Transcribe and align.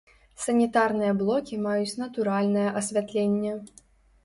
Санітарныя 0.45 1.11
блокі 1.19 1.59
маюць 1.67 1.97
натуральнае 2.01 2.65
асвятленне. 2.83 3.57